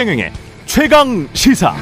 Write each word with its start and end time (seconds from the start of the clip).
최경영의 0.00 0.32
최강 0.64 1.28
시사. 1.34 1.74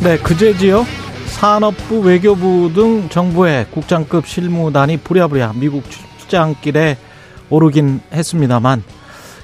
네, 0.00 0.16
그제지요. 0.18 0.86
산업부, 1.26 1.98
외교부 1.98 2.70
등 2.72 3.08
정부의 3.08 3.66
국장급 3.72 4.28
실무단이 4.28 4.98
부랴부랴 4.98 5.54
미국 5.56 5.82
출장길에 5.90 6.96
오르긴 7.50 8.00
했습니다만 8.12 8.84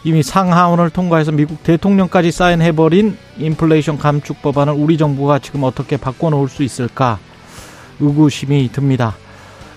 이미 0.04 0.22
상하원을 0.22 0.90
통과해서 0.90 1.32
미국 1.32 1.60
대통령까지 1.64 2.30
사인해버린 2.30 3.18
인플레이션 3.38 3.98
감축 3.98 4.42
법안을 4.42 4.74
우리 4.74 4.96
정부가 4.96 5.40
지금 5.40 5.64
어떻게 5.64 5.96
바꿔놓을 5.96 6.48
수 6.48 6.62
있을까 6.62 7.18
의구심이 7.98 8.70
듭니다. 8.70 9.16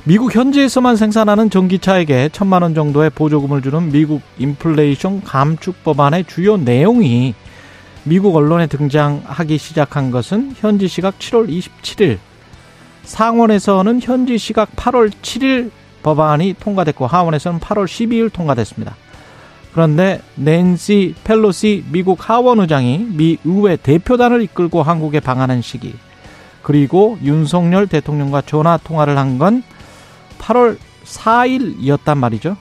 미국 0.07 0.34
현지에서만 0.34 0.95
생산하는 0.95 1.49
전기차에게 1.49 2.29
천만 2.31 2.61
원 2.61 2.73
정도의 2.73 3.09
보조금을 3.09 3.61
주는 3.61 3.91
미국 3.91 4.21
인플레이션 4.38 5.21
감축 5.25 5.84
법안의 5.84 6.23
주요 6.29 6.55
내용이 6.55 7.35
미국 8.05 8.34
언론에 8.38 8.67
등장하기 8.67 9.57
시작한 9.57 10.09
것은 10.09 10.53
현지 10.55 10.88
시각 10.88 11.20
7월 11.20 11.49
27일, 11.49 12.20
상원에서는 13.03 13.99
현지 14.01 14.38
시각 14.38 14.73
8월 14.77 15.12
7일 15.12 15.71
법안이 16.03 16.55
통과됐고 16.57 17.05
하원에서는 17.05 17.59
8월 17.59 17.84
12일 17.84 18.31
통과됐습니다. 18.31 18.95
그런데 19.73 20.21
낸시 20.35 21.15
펠로시 21.26 21.84
미국 21.91 22.29
하원 22.29 22.62
의장이 22.62 23.07
미 23.12 23.39
의회 23.43 23.76
대표단을 23.76 24.41
이끌고 24.41 24.84
한국에 24.84 25.20
방한한 25.20 25.62
시기 25.62 25.93
그리고 26.62 27.17
윤석열 27.23 27.87
대통령과 27.87 28.43
전화 28.43 28.77
통화를 28.77 29.17
한건 29.17 29.63
8월 30.40 30.77
4일이었단 31.04 32.18
말이죠. 32.18 32.57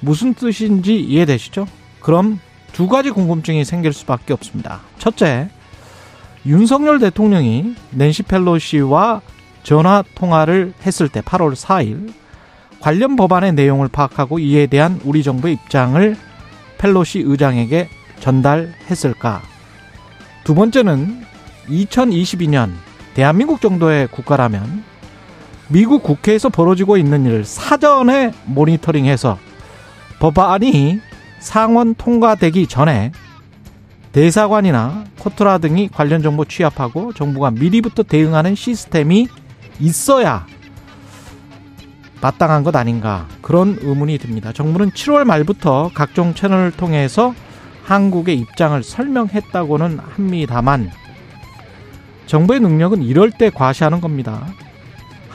무슨 0.00 0.34
뜻인지 0.34 1.00
이해되시죠? 1.00 1.66
그럼 2.00 2.38
두 2.72 2.88
가지 2.88 3.10
궁금증이 3.10 3.64
생길 3.64 3.92
수밖에 3.92 4.32
없습니다. 4.32 4.80
첫째, 4.98 5.48
윤석열 6.44 6.98
대통령이 6.98 7.74
낸시 7.90 8.22
펠로시와 8.22 9.22
전화 9.62 10.04
통화를 10.14 10.74
했을 10.84 11.08
때 11.08 11.20
8월 11.20 11.54
4일 11.54 12.12
관련 12.78 13.16
법안의 13.16 13.54
내용을 13.54 13.88
파악하고 13.88 14.38
이에 14.38 14.66
대한 14.66 15.00
우리 15.04 15.22
정부의 15.22 15.54
입장을 15.54 16.16
펠로시 16.78 17.20
의장에게 17.24 17.88
전달했을까? 18.20 19.42
두 20.44 20.54
번째는 20.54 21.24
2022년 21.68 22.70
대한민국 23.14 23.60
정도의 23.60 24.06
국가라면 24.08 24.84
미국 25.68 26.02
국회에서 26.02 26.48
벌어지고 26.48 26.96
있는 26.96 27.26
일을 27.26 27.44
사전에 27.44 28.32
모니터링해서 28.44 29.38
법안이 30.20 31.00
상원 31.40 31.94
통과되기 31.94 32.66
전에 32.66 33.12
대사관이나 34.12 35.04
코트라 35.18 35.58
등이 35.58 35.88
관련 35.88 36.22
정보 36.22 36.44
취합하고 36.44 37.12
정부가 37.12 37.50
미리부터 37.50 38.02
대응하는 38.02 38.54
시스템이 38.54 39.28
있어야 39.80 40.46
마땅한 42.22 42.64
것 42.64 42.74
아닌가 42.74 43.28
그런 43.42 43.76
의문이 43.80 44.18
듭니다. 44.18 44.52
정부는 44.52 44.92
7월 44.92 45.24
말부터 45.24 45.90
각종 45.92 46.32
채널을 46.32 46.70
통해서 46.70 47.34
한국의 47.84 48.38
입장을 48.38 48.82
설명했다고는 48.82 49.98
합니다만 49.98 50.90
정부의 52.26 52.60
능력은 52.60 53.02
이럴 53.02 53.30
때 53.30 53.50
과시하는 53.50 54.00
겁니다. 54.00 54.46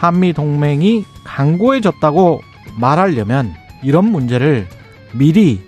한미 0.02 0.34
동맹이 0.34 1.06
강고해졌다고 1.24 2.42
말하려면 2.80 3.54
이런 3.84 4.06
문제를 4.06 4.68
미리 5.12 5.62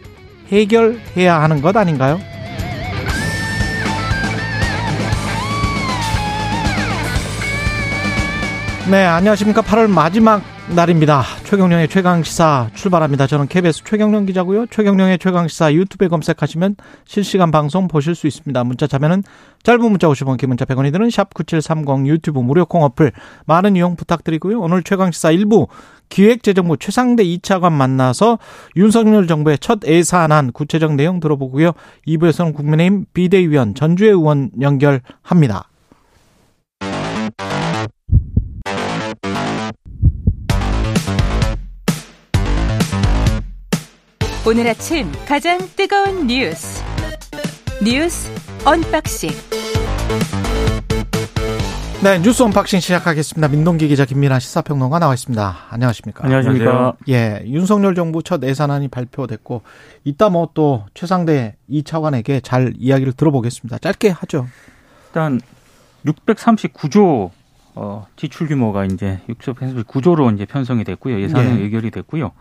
해결해야 0.52 1.40
하는 1.40 1.62
것 1.62 1.78
아닌가요? 1.78 2.20
네, 8.90 9.06
안녕하십니까. 9.06 9.62
8월 9.62 9.88
마지막 9.88 10.42
날입니다. 10.76 11.24
최경령의 11.44 11.88
최강시사 11.88 12.72
출발합니다. 12.74 13.28
저는 13.28 13.48
KBS 13.48 13.84
최경령 13.84 14.26
기자고요. 14.26 14.66
최경령의 14.68 15.20
최강시사 15.20 15.74
유튜브에 15.74 16.08
검색하시면 16.08 16.78
실시간 17.06 17.52
방송 17.52 17.88
보실 17.88 18.16
수 18.16 18.26
있습니다. 18.26 18.64
문자 18.64 18.88
참여는 18.88 19.24
짧은 19.62 19.82
문자 19.92 20.08
50원, 20.08 20.38
긴 20.38 20.50
문자 20.50 20.66
100원이 20.66 20.92
드는 20.92 21.10
샵9730 21.10 22.08
유튜브 22.08 22.40
무료 22.40 22.66
콩 22.66 22.84
어플 22.84 23.12
많은 23.46 23.76
이용 23.76 23.96
부탁드리고요. 23.96 24.60
오늘 24.60 24.82
최강시사 24.82 25.32
1부 25.34 25.68
기획재정부 26.10 26.78
최상대 26.78 27.24
2차관 27.24 27.72
만나서 27.72 28.40
윤석열 28.76 29.28
정부의 29.28 29.60
첫 29.60 29.80
예산안 29.86 30.52
구체적 30.54 30.96
내용 30.96 31.20
들어보고요. 31.20 31.74
2부에서는 32.08 32.56
국민의힘 32.56 33.06
비대위원 33.14 33.76
전주혜 33.76 34.10
의원 34.10 34.50
연결합니다. 34.60 35.70
오늘 44.46 44.68
아침 44.68 45.12
가장 45.28 45.58
뜨거운 45.76 46.28
뉴스 46.28 46.84
뉴스 47.84 48.30
언박싱 48.66 49.30
네 52.04 52.20
뉴스 52.20 52.44
unboxing 52.44 52.82
시작하겠습니다. 52.82 53.48
민동기 53.48 53.88
기자 53.88 54.04
김민아 54.04 54.40
시사평론가 54.40 55.00
나와 55.00 55.14
있습니다. 55.14 55.56
안녕하십니까? 55.70 56.26
안녕하십니까? 56.26 56.94
예, 57.08 57.42
윤석열 57.46 57.96
정부 57.96 58.22
첫 58.24 58.44
예산안이 58.44 58.90
발표됐고 58.90 59.62
이따 60.04 60.30
뭐 60.30 60.50
또 60.54 60.84
최상대 60.94 61.56
이 61.70 61.84
차관에게 61.84 62.42
잘 62.42 62.74
이야기를 62.78 63.14
들어보겠습니다. 63.14 63.78
짧게 63.78 64.10
하죠. 64.10 64.48
일단 65.08 65.40
639조 66.06 67.32
어, 67.76 68.06
지출 68.18 68.48
규모가 68.48 68.84
이제 68.86 69.22
639조로 69.30 70.34
이제 70.36 70.46
편성이 70.46 70.84
됐고요. 70.84 71.22
예산은 71.22 71.60
예. 71.60 71.64
의결이 71.64 71.90
됐고요. 71.92 72.32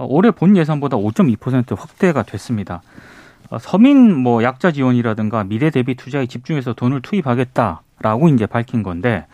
어, 0.00 0.06
올해 0.08 0.30
본 0.30 0.56
예산보다 0.56 0.96
5.2% 0.96 1.76
확대가 1.78 2.22
됐습니다. 2.22 2.80
어, 3.50 3.58
서민 3.58 4.16
뭐 4.16 4.42
약자 4.42 4.72
지원이라든가 4.72 5.44
미래 5.44 5.68
대비 5.68 5.94
투자에 5.94 6.24
집중해서 6.24 6.72
돈을 6.72 7.02
투입하겠다라고 7.02 8.28
이제 8.30 8.46
밝힌 8.46 8.82
건데 8.82 9.26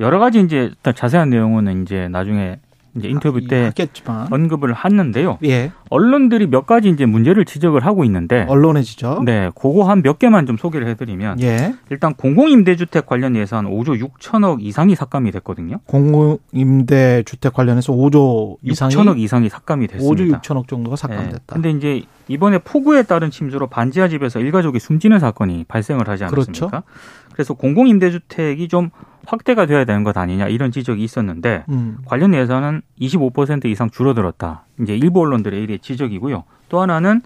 여러 0.00 0.18
가지 0.18 0.40
이제 0.40 0.72
자세한 0.82 1.30
내용은 1.30 1.82
이제 1.82 2.08
나중에 2.08 2.58
이제 2.94 3.08
인터뷰 3.08 3.46
때 3.46 3.64
하겠지만 3.64 4.28
언급을 4.30 4.74
했는데요. 4.84 5.38
예, 5.44 5.72
언론들이 5.88 6.46
몇 6.46 6.66
가지 6.66 6.88
이제 6.90 7.06
문제를 7.06 7.44
지적을 7.44 7.84
하고 7.86 8.04
있는데 8.04 8.44
언론해지죠. 8.48 9.22
네, 9.24 9.50
그거 9.54 9.84
한 9.84 10.02
몇 10.02 10.18
개만 10.18 10.46
좀 10.46 10.56
소개를 10.56 10.88
해드리면 10.88 11.40
예, 11.42 11.74
일단 11.90 12.14
공공임대주택 12.14 13.06
관련 13.06 13.36
예산 13.36 13.66
5조 13.66 14.02
6천억 14.02 14.58
이상이 14.60 14.94
삭감이 14.96 15.30
됐거든요. 15.30 15.78
공공임대 15.86 17.22
주택 17.24 17.52
관련해서 17.52 17.92
5조 17.92 18.56
이상이 18.62 18.94
6천억 18.94 19.18
이상이 19.18 19.48
삭감이 19.48 19.86
됐습니다. 19.86 20.38
5조 20.38 20.40
6천억 20.42 20.68
정도가 20.68 20.96
네. 20.96 21.00
삭감됐다. 21.00 21.42
근데 21.54 21.70
이제 21.70 22.02
이번에 22.28 22.58
폭우에 22.58 23.02
따른 23.02 23.30
침수로 23.30 23.66
반지하 23.68 24.08
집에서 24.08 24.40
일가족이 24.40 24.78
숨지는 24.78 25.18
사건이 25.18 25.64
발생을 25.68 26.08
하지 26.08 26.24
않았습니까? 26.24 26.66
그렇죠. 26.68 26.82
그래서 27.32 27.54
공공임대주택이 27.54 28.68
좀 28.68 28.90
확대가 29.26 29.66
돼야 29.66 29.84
되는 29.84 30.02
것 30.02 30.16
아니냐 30.16 30.48
이런 30.48 30.70
지적이 30.72 31.04
있었는데 31.04 31.64
음, 31.68 31.98
관련 32.04 32.34
예산은 32.34 32.82
25% 33.00 33.66
이상 33.66 33.90
줄어들었다. 33.90 34.64
이제 34.80 34.96
일부 34.96 35.20
언론들의 35.20 35.62
일의 35.62 35.78
지적이고요. 35.78 36.44
또 36.68 36.80
하나는 36.80 37.22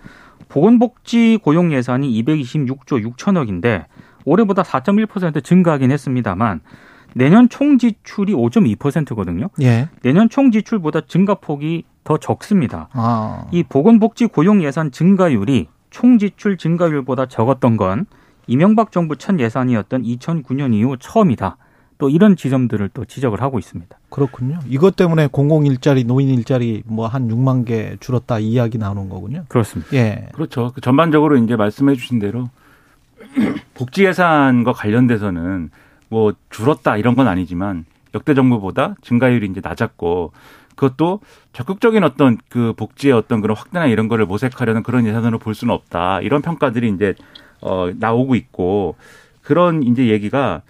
보건복지 0.48 1.38
고용 1.42 1.72
예산이 1.72 2.22
226조 2.22 3.14
6천억인데 3.16 3.84
올해보다 4.24 4.62
4.1% 4.62 5.42
증가하긴 5.42 5.90
했습니다만 5.90 6.60
내년 7.14 7.48
총 7.48 7.78
지출이 7.78 8.34
5.2%거든요. 8.34 9.48
예, 9.62 9.88
내년 10.02 10.28
총 10.28 10.50
지출보다 10.50 11.02
증가폭이 11.02 11.84
더 12.04 12.18
적습니다. 12.18 12.88
아, 12.92 13.46
이 13.52 13.62
보건복지 13.62 14.26
고용 14.26 14.62
예산 14.62 14.90
증가율이 14.90 15.68
총 15.90 16.18
지출 16.18 16.58
증가율보다 16.58 17.26
적었던 17.26 17.78
건 17.78 18.06
이명박 18.46 18.92
정부 18.92 19.16
첫 19.16 19.38
예산이었던 19.38 20.02
2009년 20.02 20.74
이후 20.74 20.96
처음이다. 20.98 21.56
또 21.98 22.10
이런 22.10 22.36
지점들을 22.36 22.90
또 22.92 23.04
지적을 23.04 23.40
하고 23.40 23.58
있습니다. 23.58 23.96
그렇군요. 24.10 24.58
이것 24.68 24.96
때문에 24.96 25.28
공공 25.28 25.64
일자리, 25.66 26.04
노인 26.04 26.28
일자리 26.28 26.82
뭐 26.86 27.06
한 27.06 27.28
6만 27.28 27.64
개 27.66 27.96
줄었다 28.00 28.38
이 28.38 28.52
이야기 28.52 28.76
나오는 28.78 29.08
거군요. 29.08 29.44
그렇습니다. 29.48 29.94
예, 29.94 30.28
그렇죠. 30.34 30.72
그 30.74 30.80
전반적으로 30.80 31.36
이제 31.38 31.56
말씀해 31.56 31.94
주신 31.94 32.18
대로 32.18 32.50
복지 33.74 34.04
예산과 34.04 34.72
관련돼서는 34.72 35.70
뭐 36.08 36.34
줄었다 36.50 36.96
이런 36.98 37.16
건 37.16 37.28
아니지만 37.28 37.86
역대 38.14 38.34
정부보다 38.34 38.94
증가율이 39.02 39.46
이제 39.46 39.60
낮았고 39.62 40.32
그것도 40.74 41.20
적극적인 41.54 42.04
어떤 42.04 42.36
그 42.50 42.74
복지의 42.74 43.14
어떤 43.14 43.40
그런 43.40 43.56
확대나 43.56 43.86
이런 43.86 44.08
거를 44.08 44.26
모색하려는 44.26 44.82
그런 44.82 45.06
예산으로 45.06 45.38
볼 45.38 45.54
수는 45.54 45.72
없다. 45.72 46.20
이런 46.20 46.42
평가들이 46.42 46.90
이제 46.90 47.14
어 47.66 47.90
나오고 47.98 48.34
있고 48.34 48.96
그런 49.42 49.82
이제 49.82 50.08
얘기가 50.08 50.62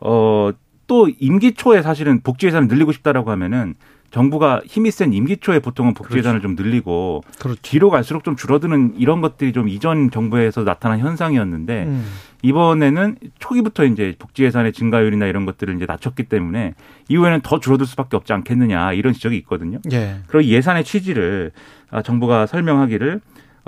어 0.00 0.52
또 0.90 1.08
임기 1.20 1.52
초에 1.52 1.82
사실은 1.82 2.18
복지 2.20 2.48
예산을 2.48 2.66
늘리고 2.66 2.90
싶다라고 2.90 3.30
하면은 3.30 3.76
정부가 4.10 4.60
힘이 4.66 4.90
센 4.90 5.12
임기 5.12 5.36
초에 5.36 5.60
보통은 5.60 5.94
복지 5.94 6.18
예산을 6.18 6.40
좀 6.40 6.56
늘리고 6.56 7.22
그렇죠. 7.38 7.60
뒤로 7.62 7.90
갈수록 7.90 8.24
좀 8.24 8.34
줄어드는 8.34 8.94
이런 8.98 9.20
것들이 9.20 9.52
좀 9.52 9.68
이전 9.68 10.10
정부에서 10.10 10.64
나타난 10.64 10.98
현상이었는데 10.98 11.84
음. 11.84 12.04
이번에는 12.42 13.18
초기부터 13.38 13.84
이제 13.84 14.16
복지 14.18 14.42
예산의 14.42 14.72
증가율이나 14.72 15.26
이런 15.26 15.46
것들을 15.46 15.76
이제 15.76 15.86
낮췄기 15.86 16.24
때문에 16.24 16.74
이후에는 17.08 17.42
더 17.42 17.60
줄어들 17.60 17.86
수밖에 17.86 18.16
없지 18.16 18.32
않겠느냐 18.32 18.92
이런 18.94 19.12
지적이 19.12 19.36
있거든요. 19.36 19.78
예. 19.92 20.16
그리고 20.26 20.50
예산의 20.50 20.82
취지를 20.82 21.52
아, 21.92 22.02
정부가 22.02 22.46
설명하기를 22.46 23.20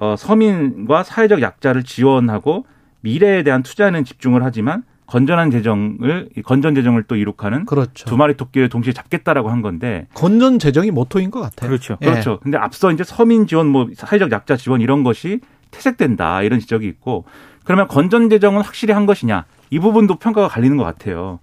어, 0.02 0.16
서민과 0.16 1.04
사회적 1.04 1.42
약자를 1.42 1.84
지원하고 1.84 2.66
미래에 3.02 3.44
대한 3.44 3.62
투자에는 3.62 4.02
집중을 4.04 4.42
하지만 4.42 4.82
건전한 5.06 5.52
재정을 5.52 6.28
이 6.36 6.42
건전 6.42 6.74
재정을 6.74 7.04
또 7.04 7.14
이룩하는 7.14 7.66
그렇죠. 7.66 8.06
두 8.06 8.16
마리 8.16 8.36
토끼를 8.36 8.68
동시에 8.68 8.92
잡겠다라고 8.92 9.48
한 9.48 9.62
건데 9.62 10.08
건전 10.14 10.58
재정이 10.58 10.90
모토인 10.90 11.30
것 11.30 11.40
같아요. 11.40 11.68
그렇죠. 11.68 11.98
예. 12.02 12.06
그렇죠. 12.06 12.40
근데 12.40 12.58
앞서 12.58 12.90
이제 12.90 13.04
서민 13.04 13.46
지원, 13.46 13.68
뭐 13.68 13.86
사회적 13.94 14.32
약자 14.32 14.56
지원 14.56 14.80
이런 14.80 15.04
것이 15.04 15.38
퇴색된다 15.70 16.42
이런 16.42 16.58
지적이 16.58 16.88
있고 16.88 17.24
그러면 17.62 17.86
건전 17.86 18.28
재정은 18.28 18.60
확실히 18.62 18.94
한 18.94 19.06
것이냐 19.06 19.44
이 19.70 19.78
부분도 19.78 20.16
평가가 20.16 20.48
갈리는 20.48 20.76
것 20.76 20.82
같아요. 20.82 21.38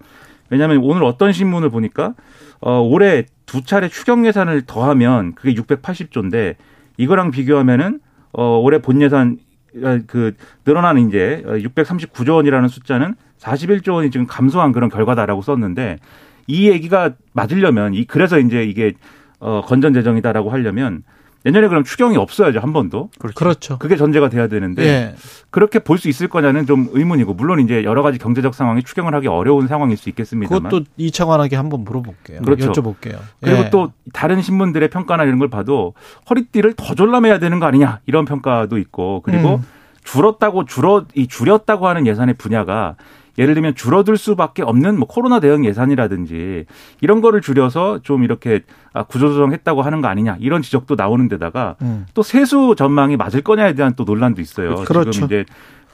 왜냐하면 0.50 0.80
오늘 0.82 1.04
어떤 1.04 1.32
신문을 1.32 1.70
보니까 1.70 2.12
어, 2.60 2.78
올해 2.82 3.24
두 3.46 3.64
차례 3.64 3.88
추경 3.88 4.26
예산을 4.26 4.66
더하면 4.66 5.34
그게 5.34 5.54
680조인데 5.54 6.56
이거랑 6.98 7.30
비교하면은 7.30 8.00
어, 8.32 8.58
올해 8.58 8.80
본 8.80 9.00
예산 9.02 9.38
어, 9.82 9.98
그 10.06 10.34
늘어나는 10.66 11.08
이제 11.08 11.42
639조 11.44 12.36
원이라는 12.36 12.68
숫자는 12.68 13.14
41조 13.38 13.94
원이 13.94 14.10
지금 14.10 14.26
감소한 14.26 14.72
그런 14.72 14.90
결과다라고 14.90 15.42
썼는데 15.42 15.98
이 16.46 16.68
얘기가 16.68 17.12
맞으려면 17.32 17.94
이 17.94 18.04
그래서 18.04 18.38
이제 18.38 18.64
이게 18.64 18.92
어 19.38 19.62
건전 19.62 19.94
재정이다라고 19.94 20.50
하려면 20.50 21.02
내년에 21.42 21.68
그럼 21.68 21.84
추경이 21.84 22.16
없어야죠 22.16 22.60
한 22.60 22.72
번도 22.72 23.10
그렇죠. 23.34 23.78
그게 23.78 23.96
전제가 23.96 24.28
돼야 24.28 24.46
되는데 24.46 24.82
예. 24.84 25.14
그렇게 25.50 25.78
볼 25.78 25.98
수 25.98 26.08
있을 26.08 26.28
거냐는 26.28 26.66
좀 26.66 26.88
의문이고 26.92 27.34
물론 27.34 27.60
이제 27.60 27.82
여러 27.84 28.02
가지 28.02 28.18
경제적 28.18 28.54
상황이 28.54 28.82
추경을 28.82 29.14
하기 29.14 29.28
어려운 29.28 29.66
상황일 29.66 29.96
수 29.96 30.08
있겠습니다만 30.10 30.62
그것도 30.64 30.84
이창환에게 30.96 31.56
한번 31.56 31.84
물어볼게요. 31.84 32.42
그렇죠. 32.42 32.72
여쭤볼게요. 32.72 33.18
그리고 33.40 33.64
예. 33.64 33.70
또 33.70 33.92
다른 34.12 34.42
신문들의 34.42 34.88
평가나 34.90 35.24
이런 35.24 35.38
걸 35.38 35.48
봐도 35.48 35.94
허리띠를 36.28 36.74
더 36.74 36.94
졸라매야 36.94 37.38
되는 37.38 37.58
거 37.58 37.66
아니냐 37.66 38.00
이런 38.06 38.24
평가도 38.24 38.78
있고 38.78 39.22
그리고 39.24 39.56
음. 39.56 39.66
줄었다고 40.04 40.64
줄어 40.64 41.04
이 41.14 41.26
줄였다고 41.26 41.86
하는 41.88 42.06
예산의 42.06 42.34
분야가 42.34 42.96
예를 43.40 43.54
들면 43.54 43.74
줄어들 43.74 44.18
수밖에 44.18 44.62
없는 44.62 44.98
뭐 44.98 45.08
코로나 45.08 45.40
대응 45.40 45.64
예산이라든지 45.64 46.66
이런 47.00 47.22
거를 47.22 47.40
줄여서 47.40 48.00
좀 48.02 48.22
이렇게 48.22 48.60
아, 48.92 49.02
구조조정했다고 49.04 49.80
하는 49.80 50.02
거 50.02 50.08
아니냐 50.08 50.36
이런 50.40 50.60
지적도 50.60 50.94
나오는 50.94 51.26
데다가 51.26 51.76
음. 51.80 52.06
또 52.12 52.22
세수 52.22 52.74
전망이 52.76 53.16
맞을 53.16 53.40
거냐에 53.40 53.74
대한 53.74 53.94
또 53.96 54.04
논란도 54.04 54.42
있어요. 54.42 54.74
그렇죠. 54.84 55.10
지금 55.10 55.26
이제 55.26 55.44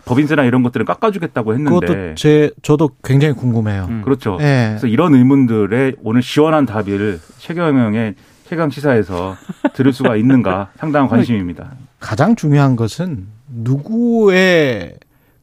법인세나 0.06 0.42
이런 0.44 0.64
것들을 0.64 0.84
깎아주겠다고 0.86 1.54
했는데 1.54 1.86
그것도 1.86 2.14
제 2.16 2.50
저도 2.62 2.90
굉장히 3.04 3.34
궁금해요. 3.34 3.86
음. 3.90 4.02
그렇죠. 4.02 4.38
예. 4.40 4.68
그래서 4.70 4.88
이런 4.88 5.14
의문들의 5.14 5.96
오늘 6.02 6.22
시원한 6.22 6.66
답을 6.66 7.20
최경영의 7.38 8.14
최강 8.48 8.70
시사에서 8.70 9.36
들을 9.74 9.92
수가 9.92 10.16
있는가 10.16 10.70
상당한 10.78 11.08
관심입니다. 11.08 11.72
가장 12.00 12.34
중요한 12.34 12.74
것은 12.74 13.26
누구의 13.48 14.94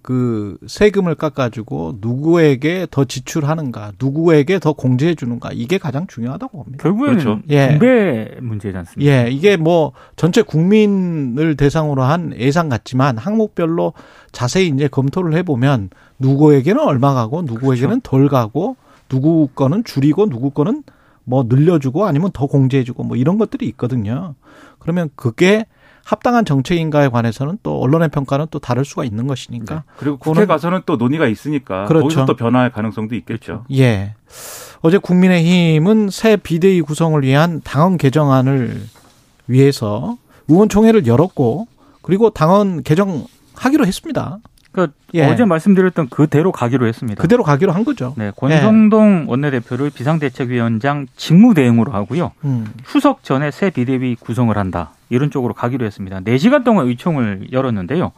그 0.03 0.57
세금을 0.67 1.15
깎아주고 1.15 1.99
누구에게 2.01 2.87
더 2.91 3.05
지출하는가, 3.05 3.93
누구에게 3.97 4.59
더 4.59 4.73
공제해 4.73 5.15
주는가 5.15 5.51
이게 5.53 5.77
가장 5.77 6.07
중요하다고 6.07 6.57
봅니다. 6.57 6.83
결국에는 6.83 7.19
그렇죠. 7.19 7.41
예. 7.49 7.69
분배 7.69 8.35
문제지 8.41 8.77
않습니까? 8.77 9.11
예, 9.11 9.31
이게 9.31 9.55
뭐 9.55 9.93
전체 10.17 10.41
국민을 10.41 11.55
대상으로 11.55 12.03
한 12.03 12.33
예산 12.37 12.67
같지만 12.67 13.17
항목별로 13.17 13.93
자세히 14.33 14.67
이제 14.67 14.89
검토를 14.89 15.35
해보면 15.35 15.89
누구에게는 16.19 16.83
얼마 16.83 17.13
가고 17.13 17.41
누구에게는 17.41 18.01
덜 18.01 18.27
가고 18.27 18.75
누구 19.07 19.47
거는 19.55 19.85
줄이고 19.85 20.27
누구 20.27 20.49
거는 20.49 20.83
뭐 21.23 21.45
늘려주고 21.47 22.05
아니면 22.05 22.31
더 22.33 22.47
공제해주고 22.47 23.03
뭐 23.03 23.15
이런 23.15 23.37
것들이 23.37 23.65
있거든요. 23.67 24.35
그러면 24.79 25.09
그게 25.15 25.65
합당한 26.03 26.43
정책인가에 26.45 27.09
관해서는 27.09 27.59
또 27.63 27.79
언론의 27.79 28.09
평가는 28.09 28.47
또 28.51 28.59
다를 28.59 28.83
수가 28.83 29.05
있는 29.05 29.27
것이니까. 29.27 29.83
그리고 29.97 30.17
국회 30.17 30.45
가서는 30.45 30.81
또 30.85 30.97
논의가 30.97 31.27
있으니까 31.27 31.85
그렇죠. 31.85 32.03
거기서 32.03 32.25
또 32.25 32.35
변화할 32.35 32.71
가능성도 32.71 33.15
있겠죠. 33.15 33.65
예. 33.71 34.15
어제 34.81 34.97
국민의힘은 34.97 36.09
새 36.09 36.35
비대위 36.35 36.81
구성을 36.81 37.21
위한 37.23 37.61
당헌 37.63 37.97
개정안을 37.97 38.81
위해서 39.47 40.17
의원총회를 40.49 41.07
열었고 41.07 41.67
그리고 42.01 42.29
당헌 42.31 42.83
개정하기로 42.83 43.85
했습니다. 43.85 44.39
그러니까 44.73 44.95
예. 45.13 45.25
어제 45.25 45.45
말씀드렸던 45.45 46.09
그대로 46.09 46.51
가기로 46.51 46.87
했습니다. 46.87 47.21
그대로 47.21 47.43
가기로 47.43 47.71
한 47.71 47.85
거죠. 47.85 48.13
네, 48.17 48.31
권성동 48.35 49.25
원내대표를 49.27 49.91
비상대책위원장 49.91 51.07
직무대행으로 51.15 51.91
하고요. 51.91 52.31
음. 52.43 52.65
추석 52.85 53.23
전에 53.23 53.51
새 53.51 53.69
비대위 53.69 54.15
구성을 54.15 54.55
한다. 54.57 54.91
이런 55.09 55.29
쪽으로 55.29 55.53
가기로 55.53 55.85
했습니다. 55.85 56.19
4시간 56.21 56.63
동안 56.63 56.87
의총을 56.87 57.49
열었는데요. 57.51 58.11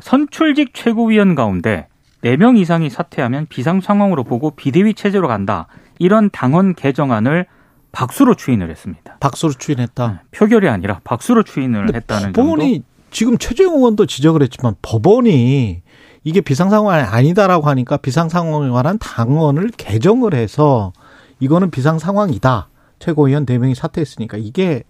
선출직 0.00 0.74
최고위원 0.74 1.36
가운데 1.36 1.86
4명 2.24 2.58
이상이 2.58 2.90
사퇴하면 2.90 3.46
비상 3.48 3.80
상황으로 3.80 4.24
보고 4.24 4.50
비대위 4.50 4.94
체제로 4.94 5.28
간다. 5.28 5.68
이런 6.00 6.28
당헌 6.30 6.74
개정안을 6.74 7.46
박수로 7.92 8.34
추인을 8.34 8.68
했습니다. 8.70 9.16
박수로 9.20 9.52
추인했다. 9.52 10.24
표결이 10.32 10.68
아니라 10.68 11.00
박수로 11.04 11.44
추인을 11.44 11.94
했다는 11.94 12.22
정도. 12.32 12.42
법원이 12.42 12.82
지금 13.10 13.38
최재형 13.38 13.74
의원도 13.74 14.06
지적을 14.06 14.42
했지만 14.42 14.74
법원이 14.82 15.82
이게 16.24 16.40
비상상황이 16.40 17.02
아니다라고 17.02 17.68
하니까 17.68 17.96
비상상황에 17.96 18.68
관한 18.70 18.98
당원을 18.98 19.70
개정을 19.76 20.34
해서 20.34 20.92
이거는 21.40 21.70
비상상황이다. 21.70 22.68
최고위원 22.98 23.46
4명이 23.46 23.74
사퇴했으니까 23.74 24.36
이게 24.36 24.82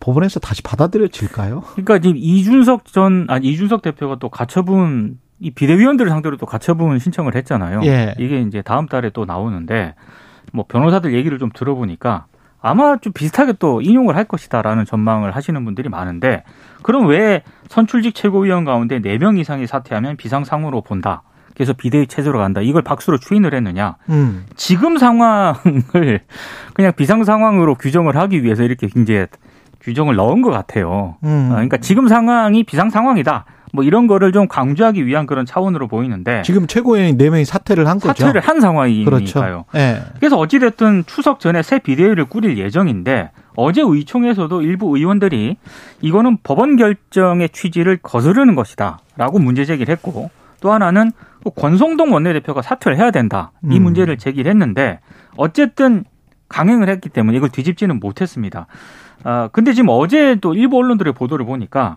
법원에서 0.00 0.40
다시 0.40 0.62
받아들여질까요? 0.62 1.62
그러니까 1.72 1.98
지금 1.98 2.16
이준석 2.16 2.86
전 2.86 3.26
아니 3.28 3.48
이준석 3.48 3.82
대표가 3.82 4.18
또 4.18 4.28
가처분 4.28 5.18
이 5.40 5.50
비대위원들을 5.50 6.10
상대로 6.10 6.36
또 6.36 6.46
가처분 6.46 6.98
신청을 6.98 7.34
했잖아요. 7.34 7.80
예. 7.84 8.14
이게 8.18 8.40
이제 8.40 8.62
다음 8.62 8.86
달에 8.86 9.10
또 9.10 9.24
나오는데 9.24 9.94
뭐 10.52 10.64
변호사들 10.66 11.14
얘기를 11.14 11.38
좀 11.38 11.50
들어보니까 11.54 12.26
아마 12.66 12.96
좀 12.96 13.12
비슷하게 13.12 13.54
또 13.60 13.80
인용을 13.80 14.16
할 14.16 14.24
것이다라는 14.24 14.84
전망을 14.86 15.36
하시는 15.36 15.64
분들이 15.64 15.88
많은데 15.88 16.42
그럼 16.82 17.06
왜 17.06 17.42
선출직 17.68 18.14
최고위원 18.14 18.64
가운데 18.64 19.00
4명 19.00 19.38
이상이 19.38 19.66
사퇴하면 19.68 20.16
비상상으로 20.16 20.82
본다. 20.82 21.22
그래서 21.54 21.72
비대위 21.72 22.08
체제로 22.08 22.38
간다. 22.38 22.60
이걸 22.60 22.82
박수로 22.82 23.18
추인을 23.18 23.54
했느냐. 23.54 23.96
음. 24.10 24.46
지금 24.56 24.98
상황을 24.98 26.20
그냥 26.74 26.92
비상 26.96 27.24
상황으로 27.24 27.76
규정을 27.76 28.16
하기 28.16 28.42
위해서 28.42 28.64
이렇게 28.64 28.88
이제 28.96 29.28
규정을 29.80 30.16
넣은 30.16 30.42
것 30.42 30.50
같아요. 30.50 31.16
음. 31.22 31.48
아, 31.50 31.54
그러니까 31.54 31.76
지금 31.76 32.08
상황이 32.08 32.64
비상 32.64 32.90
상황이다. 32.90 33.44
뭐 33.72 33.84
이런 33.84 34.06
거를 34.06 34.32
좀 34.32 34.48
강조하기 34.48 35.06
위한 35.06 35.26
그런 35.26 35.44
차원으로 35.44 35.88
보이는데 35.88 36.42
지금 36.42 36.66
최고위원이 36.66 37.18
4명이 37.18 37.44
사퇴를 37.44 37.86
한 37.88 37.98
거죠. 37.98 38.24
사퇴를 38.24 38.40
한 38.40 38.60
상황이니까요. 38.60 39.10
그렇죠. 39.10 39.64
예. 39.74 40.02
그래서 40.18 40.38
어찌됐든 40.38 41.04
추석 41.06 41.40
전에 41.40 41.62
새 41.62 41.78
비대위를 41.78 42.26
꾸릴 42.26 42.58
예정인데 42.58 43.30
어제 43.56 43.82
의총에서도 43.84 44.62
일부 44.62 44.96
의원들이 44.96 45.56
이거는 46.00 46.38
법원 46.42 46.76
결정의 46.76 47.48
취지를 47.48 47.98
거스르는 47.98 48.54
것이다라고 48.54 49.38
문제 49.38 49.64
제기를 49.64 49.92
했고 49.92 50.30
또 50.60 50.72
하나는 50.72 51.12
또 51.44 51.50
권성동 51.50 52.12
원내대표가 52.12 52.62
사퇴를 52.62 52.98
해야 52.98 53.10
된다 53.10 53.52
이 53.64 53.78
음. 53.78 53.82
문제를 53.82 54.18
제기를 54.18 54.50
했는데 54.50 55.00
어쨌든 55.36 56.04
강행을 56.48 56.88
했기 56.88 57.08
때문에 57.08 57.36
이걸 57.36 57.48
뒤집지는 57.48 57.98
못했습니다. 57.98 58.66
아 59.24 59.48
근데 59.52 59.72
지금 59.72 59.88
어제 59.90 60.36
또 60.40 60.54
일부 60.54 60.78
언론들의 60.78 61.12
보도를 61.14 61.46
보니까 61.46 61.96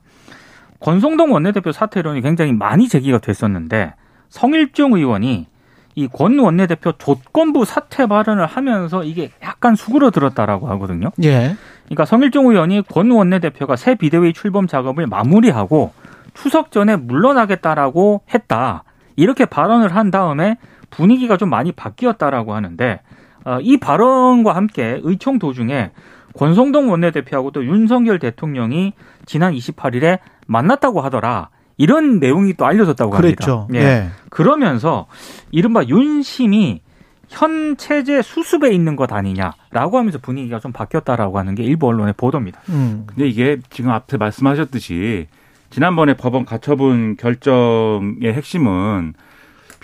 권성동 0.80 1.34
원내대표 1.34 1.72
사퇴론이 1.72 2.22
굉장히 2.22 2.54
많이 2.54 2.88
제기가 2.88 3.18
됐었는데 3.20 3.94
성일종 4.30 4.94
의원이 4.94 5.48
이 5.96 6.08
권 6.08 6.40
원내대표 6.40 6.94
조건부 6.94 7.66
사퇴 7.66 8.06
발언을 8.06 8.46
하면서 8.46 9.04
이게 9.04 9.32
약간 9.44 9.76
수그러들었다라고 9.76 10.70
하거든요. 10.70 11.12
예. 11.24 11.56
그러니까 11.86 12.06
성일종 12.06 12.48
의원이 12.48 12.84
권 12.84 13.12
원내대표가 13.12 13.76
새 13.76 13.96
비대위 13.96 14.32
출범 14.34 14.68
작업을 14.68 15.08
마무리하고 15.08 15.92
추석 16.34 16.72
전에 16.72 16.96
물러나겠다라고 16.96 18.22
했다. 18.34 18.84
이렇게 19.18 19.44
발언을 19.46 19.94
한 19.94 20.12
다음에 20.12 20.56
분위기가 20.90 21.36
좀 21.36 21.50
많이 21.50 21.74
바뀌었다라고 21.74 22.54
하는데 22.54 23.02
어, 23.44 23.60
이 23.62 23.78
발언과 23.78 24.56
함께 24.56 25.02
의총 25.04 25.40
도중에 25.40 25.92
권성동 26.34 26.90
원내대표하고 26.90 27.52
또 27.52 27.66
윤석열 27.66 28.20
대통령이 28.20 28.94
지난 29.26 29.54
28일에 29.54 30.20
만났다고 30.48 31.02
하더라. 31.02 31.50
이런 31.78 32.20
내용이 32.20 32.54
또 32.56 32.66
알려졌다고 32.66 33.16
합니다. 33.16 33.46
그랬죠. 33.46 33.68
예. 33.74 33.80
예. 33.80 34.10
그러면서 34.30 35.08
이른바 35.52 35.84
윤심이 35.86 36.82
현 37.30 37.78
체제 37.78 38.22
수습에 38.22 38.72
있는 38.72 38.96
것 38.96 39.14
아니냐라고 39.14 39.98
하면서 39.98 40.18
분위기가 40.18 40.60
좀 40.60 40.72
바뀌었다라고 40.74 41.38
하는 41.38 41.56
게 41.56 41.64
일부 41.64 41.88
언론의 41.88 42.16
보도입니다. 42.18 42.60
음. 42.70 43.04
근데 43.06 43.28
이게 43.28 43.58
지금 43.70 43.92
앞에 43.92 44.18
말씀하셨듯이 44.18 45.28
지난번에 45.70 46.16
법원 46.16 46.46
가처분 46.46 47.16
결정의 47.18 48.34
핵심은 48.34 49.14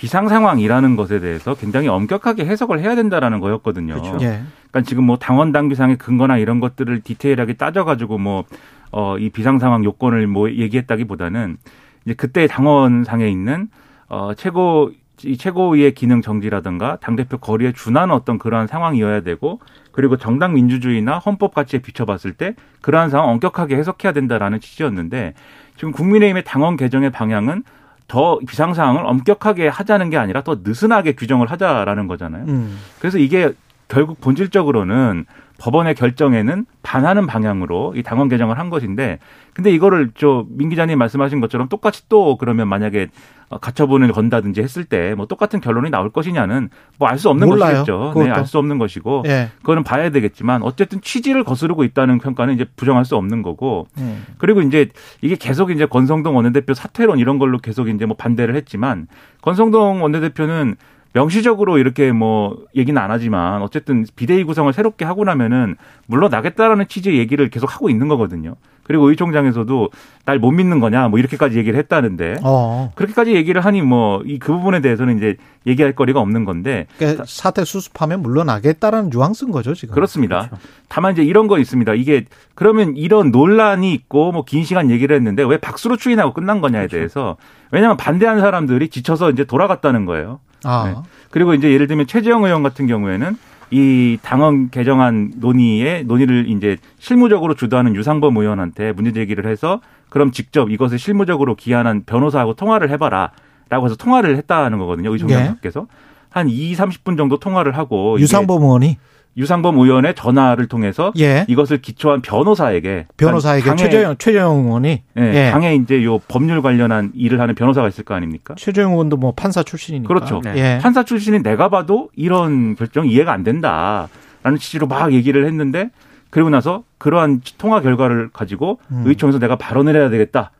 비상 0.05 0.29
상황이라는 0.29 0.95
것에 0.95 1.19
대해서 1.19 1.55
굉장히 1.55 1.87
엄격하게 1.87 2.45
해석을 2.45 2.79
해야 2.79 2.93
된다라는 2.93 3.39
거였거든요. 3.39 3.95
그렇죠. 3.95 4.17
예. 4.21 4.43
그러니까 4.69 4.81
지금 4.87 5.03
뭐 5.05 5.17
당원 5.17 5.51
당비상의 5.51 5.97
근거나 5.97 6.37
이런 6.37 6.59
것들을 6.59 7.01
디테일하게 7.01 7.53
따져가지고 7.53 8.19
뭐 8.19 8.43
어 8.91 9.17
이 9.19 9.29
비상 9.29 9.59
상황 9.59 9.83
요건을 9.83 10.27
뭐 10.27 10.49
얘기했다기보다는 10.49 11.57
이제 12.05 12.13
그때 12.13 12.47
당원상에 12.47 13.27
있는 13.27 13.67
어 14.07 14.33
최고 14.35 14.91
이 15.23 15.37
최고위의 15.37 15.95
기능 15.95 16.21
정지라든가 16.21 16.97
당 17.01 17.15
대표 17.15 17.37
거리에 17.37 17.71
준하는 17.71 18.13
어떤 18.13 18.37
그러한 18.37 18.67
상황이어야 18.67 19.21
되고 19.21 19.59
그리고 19.91 20.17
정당 20.17 20.53
민주주의나 20.53 21.17
헌법 21.17 21.53
가치에 21.55 21.81
비춰봤을 21.81 22.33
때 22.33 22.53
그러한 22.81 23.09
상황 23.09 23.29
엄격하게 23.29 23.75
해석해야 23.75 24.13
된다라는 24.13 24.59
취지였는데 24.59 25.33
지금 25.75 25.91
국민의힘의 25.91 26.43
당원 26.45 26.77
개정의 26.77 27.11
방향은 27.11 27.63
더 28.07 28.39
비상 28.47 28.73
상황을 28.73 29.05
엄격하게 29.05 29.67
하자는 29.67 30.09
게 30.09 30.17
아니라 30.17 30.41
더 30.43 30.59
느슨하게 30.63 31.13
규정을 31.13 31.49
하자라는 31.51 32.07
거잖아요. 32.07 32.45
음. 32.47 32.79
그래서 32.99 33.17
이게 33.17 33.53
결국 33.87 34.19
본질적으로는 34.21 35.25
법원의 35.57 35.95
결정에는 35.95 36.65
반하는 36.83 37.27
방향으로 37.27 37.93
이 37.95 38.03
당원 38.03 38.27
개정을 38.29 38.59
한 38.59 38.69
것인데 38.69 39.19
근데 39.53 39.71
이거를 39.71 40.11
저 40.15 40.45
민 40.49 40.69
기자님 40.69 40.97
말씀하신 40.99 41.39
것처럼 41.39 41.69
똑같이 41.69 42.03
또 42.09 42.37
그러면 42.37 42.67
만약에 42.67 43.07
어, 43.49 43.57
가처분을 43.59 44.11
건다든지 44.11 44.61
했을 44.61 44.83
때 44.83 45.13
뭐 45.15 45.27
똑같은 45.27 45.61
결론이 45.61 45.89
나올 45.91 46.09
것이냐는 46.09 46.69
뭐 46.99 47.07
알 47.09 47.17
수 47.19 47.29
없는 47.29 47.47
몰라요. 47.47 47.71
것이겠죠. 47.85 47.97
그것도. 48.13 48.25
네, 48.25 48.31
알 48.31 48.45
수 48.45 48.57
없는 48.57 48.77
것이고 48.79 49.23
예. 49.27 49.49
그거는 49.59 49.83
봐야 49.83 50.09
되겠지만 50.09 50.61
어쨌든 50.63 50.99
취지를 51.01 51.43
거스르고 51.43 51.83
있다는 51.83 52.19
평가는 52.19 52.53
이제 52.53 52.65
부정할 52.75 53.05
수 53.05 53.15
없는 53.15 53.41
거고 53.43 53.87
음. 53.97 54.25
그리고 54.37 54.61
이제 54.61 54.89
이게 55.21 55.35
계속 55.35 55.71
이제 55.71 55.85
권성동 55.85 56.35
원내대표 56.35 56.73
사퇴론 56.73 57.19
이런 57.19 57.39
걸로 57.39 57.59
계속 57.59 57.87
이제 57.87 58.05
뭐 58.05 58.15
반대를 58.17 58.55
했지만 58.55 59.07
권성동 59.41 60.01
원내대표는 60.03 60.75
명시적으로 61.15 61.77
이렇게 61.77 62.11
뭐 62.11 62.57
얘기는 62.75 63.01
안 63.01 63.09
하지만 63.09 63.61
어쨌든 63.61 64.05
비대위 64.17 64.43
구성을 64.43 64.71
새롭게 64.73 65.05
하고 65.05 65.23
나면은 65.23 65.77
물러나겠다라는 66.07 66.89
취지의 66.89 67.17
얘기를 67.19 67.49
계속 67.49 67.73
하고 67.73 67.89
있는 67.89 68.09
거거든요. 68.09 68.55
그리고 68.85 69.09
의 69.09 69.15
총장에서도 69.15 69.89
날 70.25 70.39
못 70.39 70.51
믿는 70.51 70.79
거냐 70.79 71.07
뭐 71.09 71.19
이렇게까지 71.19 71.57
얘기를 71.57 71.77
했다는데 71.79 72.37
어. 72.43 72.91
그렇게까지 72.95 73.33
얘기를 73.35 73.63
하니 73.63 73.81
뭐 73.81 74.21
이 74.25 74.39
그 74.39 74.51
부분에 74.53 74.79
대해서는 74.81 75.17
이제 75.17 75.35
얘기할 75.67 75.93
거리가 75.93 76.19
없는 76.19 76.45
건데 76.45 76.85
그러니까 76.97 77.23
사태 77.27 77.63
수습하면 77.65 78.21
물러나겠다라는 78.21 79.09
뉘앙스인 79.11 79.51
거죠, 79.51 79.73
지금. 79.73 79.95
그렇습니다. 79.95 80.49
다만 80.87 81.13
이제 81.13 81.23
이런 81.23 81.47
거 81.47 81.57
있습니다. 81.59 81.93
이게 81.95 82.25
그러면 82.55 82.95
이런 82.95 83.31
논란이 83.31 83.93
있고 83.93 84.31
뭐 84.31 84.43
긴 84.45 84.63
시간 84.63 84.89
얘기를 84.91 85.15
했는데 85.15 85.43
왜 85.43 85.57
박수로 85.57 85.97
추인하고 85.97 86.33
끝난 86.33 86.61
거냐에 86.61 86.87
대해서 86.87 87.37
왜냐하면 87.71 87.97
반대하는 87.97 88.41
사람들이 88.41 88.89
지쳐서 88.89 89.31
이제 89.31 89.43
돌아갔다는 89.43 90.05
거예요. 90.05 90.39
아. 90.63 90.85
네. 90.87 90.95
그리고 91.31 91.53
이제 91.53 91.71
예를 91.71 91.87
들면 91.87 92.07
최재형 92.07 92.43
의원 92.45 92.63
같은 92.63 92.87
경우에는 92.87 93.37
이 93.71 94.17
당헌 94.21 94.69
개정안 94.69 95.33
논의에 95.37 96.03
논의를 96.03 96.49
이제 96.49 96.77
실무적으로 96.99 97.55
주도하는 97.55 97.95
유상범 97.95 98.37
의원한테 98.37 98.91
문제 98.93 99.11
제기를 99.11 99.49
해서 99.49 99.81
그럼 100.09 100.31
직접 100.31 100.69
이것을 100.69 100.99
실무적으로 100.99 101.55
기한한 101.55 102.03
변호사하고 102.05 102.53
통화를 102.53 102.89
해봐라. 102.91 103.31
라고 103.67 103.87
해서 103.87 103.95
통화를 103.95 104.37
했다는 104.37 104.77
거거든요. 104.77 105.11
예. 105.29 105.47
밖에서. 105.47 105.87
한 106.29 106.47
2, 106.49 106.73
30분 106.75 107.17
정도 107.17 107.37
통화를 107.37 107.77
하고. 107.77 108.19
유상범 108.19 108.61
의원이 108.61 108.97
유상범 109.37 109.77
의원의 109.77 110.15
전화를 110.15 110.67
통해서 110.67 111.11
예. 111.19 111.45
이것을 111.49 111.81
기초한 111.81 112.21
변호사에게 112.21 113.07
변호사에게 113.17 113.65
강의- 113.69 113.77
최재형 113.77 114.15
최재형 114.17 114.65
의원이 114.65 115.03
예, 115.17 115.21
예. 115.47 115.51
당에 115.51 115.75
이제 115.75 116.03
요 116.05 116.19
법률 116.19 116.61
관련한 116.61 117.11
일을 117.13 117.41
하는 117.41 117.53
변호사가 117.55 117.87
있을 117.89 118.05
거 118.05 118.13
아닙니까? 118.15 118.55
최재형 118.57 118.91
의원도 118.93 119.17
뭐 119.17 119.33
판사 119.35 119.61
출신이니까. 119.63 120.07
그렇죠. 120.07 120.41
네. 120.43 120.53
예. 120.55 120.79
판사 120.81 121.03
출신인 121.03 121.43
내가 121.43 121.69
봐도 121.69 122.09
이런 122.15 122.75
결정 122.75 123.05
이해가 123.07 123.33
안 123.33 123.43
된다라는 123.43 124.57
취지로 124.59 124.87
막 124.87 125.11
얘기를 125.11 125.45
했는데 125.45 125.89
그리고 126.29 126.49
나서 126.49 126.83
그러한 126.97 127.41
통화 127.57 127.81
결과를 127.81 128.29
가지고 128.31 128.79
음. 128.91 129.03
의총에서 129.05 129.39
내가 129.39 129.55
발언을 129.57 129.95
해야 129.95 130.09
되겠다. 130.09 130.51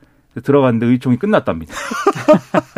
들어갔는데 0.44 0.86
의총이 0.88 1.18
끝났답니다. 1.18 1.74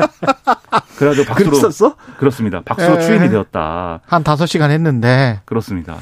그래가지고 0.98 1.28
박수로 1.28 1.50
그랬었어? 1.52 1.96
그렇습니다. 2.18 2.62
박수로 2.66 2.98
예. 2.98 3.02
추인이 3.02 3.30
되었다. 3.30 4.02
한 4.06 4.24
다섯 4.24 4.46
시간 4.46 4.72
했는데 4.72 5.42
그렇습니다. 5.46 5.98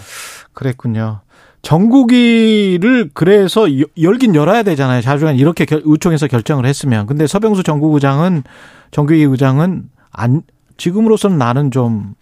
그랬군요. 0.53 1.21
정국이를 1.61 3.09
그래서 3.13 3.79
여- 3.81 3.85
열긴 4.01 4.35
열어야 4.35 4.63
되잖아요. 4.63 5.01
자주간 5.01 5.35
이렇게 5.35 5.65
결- 5.65 5.81
의총에서 5.83 6.27
결정을 6.27 6.65
했으면. 6.65 7.07
근데 7.07 7.27
서병수 7.27 7.63
정국의장은 7.63 8.43
정국이 8.91 9.23
의장은 9.23 9.83
안 10.11 10.41
지금으로서는 10.77 11.37
나는 11.37 11.71
좀 11.71 12.13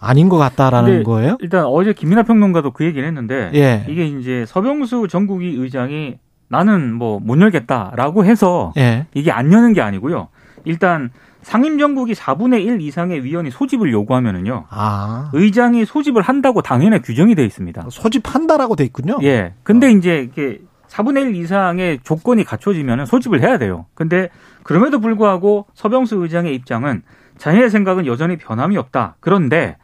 아닌 0.00 0.28
것 0.28 0.36
같다라는 0.38 1.04
거예요. 1.04 1.36
일단 1.40 1.64
어제 1.66 1.92
김민하 1.92 2.22
평론가도 2.22 2.72
그 2.72 2.84
얘기를 2.84 3.06
했는데 3.06 3.50
예. 3.54 3.84
이게 3.88 4.06
이제 4.06 4.44
서병수 4.48 5.08
전국위 5.08 5.54
의장이 5.56 6.14
나는 6.48 6.92
뭐 6.94 7.20
못 7.20 7.40
열겠다라고 7.40 8.24
해서 8.24 8.72
예. 8.76 9.06
이게 9.14 9.30
안 9.32 9.52
여는 9.52 9.72
게 9.72 9.80
아니고요. 9.80 10.28
일단 10.64 11.10
상임정국이 11.42 12.14
4분의 12.14 12.64
1 12.64 12.80
이상의 12.80 13.22
위원이 13.24 13.50
소집을 13.50 13.92
요구하면은요. 13.92 14.64
아. 14.68 15.30
의장이 15.32 15.84
소집을 15.84 16.22
한다고 16.22 16.60
당연에 16.62 16.98
규정이 17.00 17.34
돼 17.36 17.44
있습니다. 17.44 17.86
소집한다라고 17.90 18.74
돼 18.76 18.84
있군요. 18.84 19.18
예. 19.22 19.54
근데 19.62 19.92
이제 19.92 20.28
이게 20.28 20.60
4분의 20.88 21.28
1 21.28 21.36
이상의 21.36 22.00
조건이 22.02 22.42
갖춰지면 22.44 23.06
소집을 23.06 23.42
해야 23.42 23.58
돼요. 23.58 23.86
근데 23.94 24.28
그럼에도 24.64 24.98
불구하고 25.00 25.66
서병수 25.74 26.16
의장의 26.16 26.54
입장은 26.54 27.02
자신의 27.38 27.70
생각은 27.70 28.06
여전히 28.06 28.36
변함이 28.36 28.76
없다. 28.76 29.16
그런데 29.20 29.76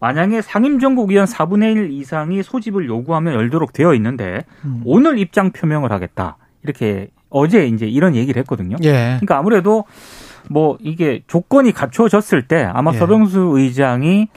만약에 0.00 0.42
상임정국위원 0.42 1.26
4분의 1.26 1.76
1 1.76 1.90
이상이 1.92 2.42
소집을 2.42 2.86
요구하면 2.88 3.34
열도록 3.34 3.72
되어 3.72 3.94
있는데 3.94 4.44
음. 4.64 4.82
오늘 4.84 5.18
입장 5.18 5.52
표명을 5.52 5.92
하겠다. 5.92 6.36
이렇게 6.62 7.08
어제 7.28 7.66
이제 7.66 7.86
이런 7.86 8.14
얘기를 8.16 8.40
했거든요. 8.40 8.76
예. 8.82 9.18
그러니까 9.20 9.38
아무래도 9.38 9.84
뭐 10.48 10.76
이게 10.80 11.22
조건이 11.26 11.72
갖춰졌을 11.72 12.48
때 12.48 12.64
아마 12.64 12.92
예. 12.94 12.98
서병수 12.98 13.52
의장이 13.56 14.28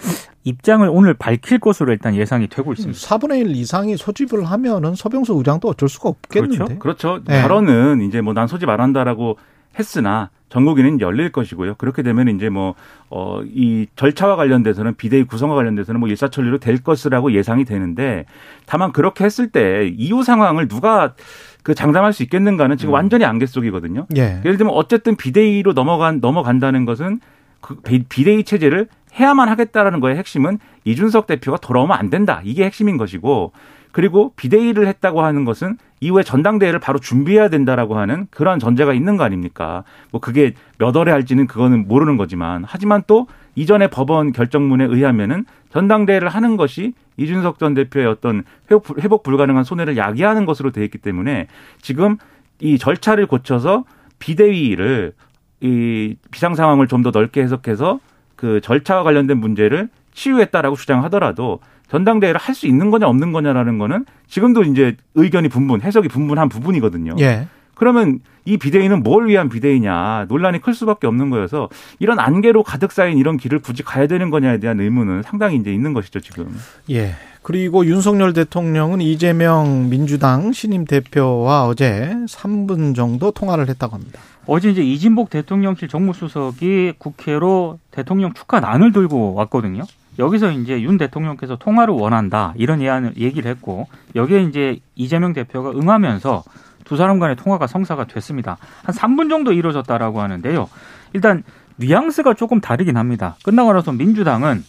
입장을 0.43 0.85
오늘 0.91 1.13
밝힐 1.13 1.57
것으로 1.59 1.93
일단 1.93 2.13
예상이 2.15 2.47
되고 2.47 2.73
있습니다. 2.73 2.99
4분의 2.99 3.39
1 3.39 3.55
이상이 3.55 3.95
소집을 3.95 4.43
하면은 4.43 4.93
서병수 4.95 5.33
의장도 5.37 5.69
어쩔 5.69 5.87
수가 5.87 6.09
없겠는데. 6.09 6.77
그렇죠. 6.79 7.21
네. 7.25 7.41
발언은 7.41 8.01
이제 8.01 8.19
뭐 8.19 8.33
난 8.33 8.47
소집 8.47 8.67
안 8.67 8.81
한다라고 8.81 9.37
했으나 9.77 10.29
전국위는 10.49 11.01
열릴 11.01 11.31
것이고요. 11.31 11.75
그렇게 11.75 12.03
되면 12.03 12.27
이제 12.29 12.47
뭐, 12.49 12.75
어, 13.09 13.41
이 13.43 13.87
절차와 13.95 14.35
관련돼서는 14.35 14.93
비대위 14.95 15.23
구성과 15.23 15.55
관련돼서는 15.55 15.99
뭐 15.99 16.07
일사천리로 16.09 16.59
될 16.59 16.77
것이라고 16.83 17.31
예상이 17.33 17.65
되는데 17.65 18.25
다만 18.67 18.91
그렇게 18.91 19.23
했을 19.23 19.49
때 19.49 19.91
이후 19.97 20.23
상황을 20.23 20.67
누가 20.67 21.15
그 21.63 21.73
장담할 21.73 22.13
수 22.13 22.21
있겠는가는 22.23 22.77
지금 22.77 22.93
완전히 22.93 23.25
안갯 23.25 23.47
속이거든요. 23.49 24.05
예. 24.15 24.41
예를 24.45 24.57
들면 24.57 24.73
어쨌든 24.75 25.15
비대위로 25.15 25.73
넘어간, 25.73 26.19
넘어간다는 26.19 26.85
것은 26.85 27.19
그 27.61 27.75
비- 27.77 28.03
비대위 28.03 28.43
체제를 28.43 28.87
해야만 29.17 29.47
하겠다라는 29.49 30.01
거의 30.01 30.17
핵심은 30.17 30.59
이준석 30.83 31.25
대표가 31.25 31.57
돌아오면 31.57 31.97
안 31.97 32.09
된다. 32.11 32.41
이게 32.43 32.65
핵심인 32.65 32.97
것이고 32.97 33.53
그리고 33.93 34.33
비대위를 34.35 34.87
했다고 34.87 35.21
하는 35.21 35.45
것은 35.45 35.77
이후에 36.01 36.23
전당대회를 36.23 36.79
바로 36.79 36.99
준비해야 36.99 37.47
된다라고 37.47 37.97
하는 37.97 38.27
그러한 38.31 38.59
전제가 38.59 38.91
있는 38.93 39.15
거 39.15 39.23
아닙니까? 39.23 39.85
뭐 40.11 40.19
그게 40.19 40.53
몇 40.77 40.93
월에 40.93 41.11
할지는 41.11 41.47
그거는 41.47 41.87
모르는 41.87 42.17
거지만 42.17 42.65
하지만 42.67 43.03
또 43.07 43.27
이전에 43.55 43.87
법원 43.87 44.33
결정문에 44.33 44.83
의하면은 44.83 45.45
전당대회를 45.71 46.27
하는 46.27 46.57
것이 46.57 46.93
이준석 47.17 47.59
전 47.59 47.75
대표의 47.75 48.07
어떤 48.07 48.43
회복, 48.69 48.97
회복 48.99 49.23
불가능한 49.23 49.63
손해를 49.63 49.95
야기하는 49.95 50.45
것으로 50.45 50.71
되어 50.71 50.83
있기 50.83 50.97
때문에 50.97 51.47
지금 51.81 52.17
이 52.59 52.77
절차를 52.77 53.27
고쳐서 53.27 53.85
비대위를 54.19 55.13
이 55.61 56.15
비상 56.31 56.55
상황을 56.55 56.87
좀 56.87 57.03
더 57.03 57.11
넓게 57.11 57.41
해석해서 57.43 57.99
그 58.35 58.59
절차와 58.61 59.03
관련된 59.03 59.37
문제를 59.37 59.89
치유했다라고 60.13 60.75
주장하더라도 60.75 61.59
전당대회를 61.89 62.39
할 62.39 62.53
수 62.53 62.67
있는 62.67 62.91
거냐 62.91 63.07
없는 63.07 63.31
거냐라는 63.31 63.77
거는 63.77 64.05
지금도 64.27 64.63
이제 64.63 64.95
의견이 65.15 65.49
분분, 65.49 65.81
해석이 65.81 66.07
분분한 66.07 66.49
부분이거든요. 66.49 67.15
예. 67.19 67.47
그러면 67.75 68.19
이 68.45 68.57
비대위는 68.57 69.01
뭘 69.01 69.27
위한 69.27 69.49
비대위냐 69.49 70.25
논란이 70.29 70.61
클 70.61 70.73
수밖에 70.73 71.07
없는 71.07 71.29
거여서 71.31 71.69
이런 71.99 72.19
안개로 72.19 72.63
가득 72.63 72.91
쌓인 72.91 73.17
이런 73.17 73.37
길을 73.37 73.59
굳이 73.59 73.81
가야 73.83 74.05
되는 74.05 74.29
거냐에 74.29 74.59
대한 74.59 74.79
의문은 74.79 75.23
상당히 75.23 75.55
이제 75.55 75.73
있는 75.73 75.93
것이죠 75.93 76.19
지금. 76.19 76.55
예. 76.91 77.15
그리고 77.41 77.85
윤석열 77.85 78.31
대통령은 78.33 79.01
이재명 79.01 79.89
민주당 79.89 80.53
신임 80.53 80.85
대표와 80.85 81.65
어제 81.65 82.15
3분 82.27 82.95
정도 82.95 83.31
통화를 83.31 83.67
했다고 83.69 83.95
합니다. 83.95 84.21
어제 84.45 84.69
이제 84.69 84.81
이진복 84.81 85.29
대통령실 85.29 85.87
정무수석이 85.87 86.93
국회로 86.97 87.79
대통령 87.91 88.33
축하 88.33 88.59
난을 88.59 88.91
들고 88.91 89.33
왔거든요. 89.33 89.83
여기서 90.19 90.51
이제 90.51 90.81
윤 90.81 90.97
대통령께서 90.97 91.55
통화를 91.55 91.93
원한다 91.93 92.53
이런 92.55 92.81
예안을 92.81 93.17
얘기를 93.17 93.49
했고 93.49 93.87
여기에 94.15 94.43
이제 94.43 94.79
이재명 94.95 95.33
대표가 95.33 95.71
응하면서 95.71 96.43
두 96.83 96.97
사람 96.97 97.19
간의 97.19 97.35
통화가 97.35 97.67
성사가 97.67 98.05
됐습니다. 98.05 98.57
한 98.83 98.93
3분 98.93 99.29
정도 99.29 99.53
이루어졌다라고 99.53 100.21
하는데요. 100.21 100.69
일단 101.13 101.43
뉘앙스가 101.77 102.33
조금 102.35 102.61
다르긴 102.61 102.97
합니다. 102.97 103.35
끝나고 103.43 103.73
나서 103.73 103.91
민주당은 103.91 104.63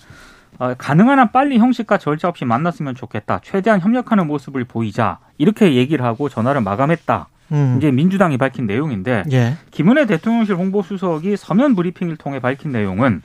어, 0.58 0.74
가능한 0.74 1.18
한 1.18 1.32
빨리 1.32 1.58
형식과 1.58 1.98
절차 1.98 2.28
없이 2.28 2.44
만났으면 2.44 2.94
좋겠다. 2.94 3.40
최대한 3.42 3.80
협력하는 3.80 4.26
모습을 4.26 4.64
보이자. 4.64 5.18
이렇게 5.36 5.74
얘기를 5.74 6.04
하고 6.04 6.28
전화를 6.28 6.60
마감했다. 6.60 7.28
음. 7.52 7.74
이제 7.76 7.90
민주당이 7.90 8.38
밝힌 8.38 8.66
내용인데 8.66 9.24
예. 9.32 9.56
김은혜 9.70 10.06
대통령실 10.06 10.54
홍보수석이 10.54 11.36
서면 11.36 11.74
브리핑을 11.74 12.16
통해 12.16 12.40
밝힌 12.40 12.72
내용은 12.72 13.20